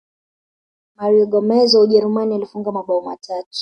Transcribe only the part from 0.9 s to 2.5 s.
mario gomez wa ujerumani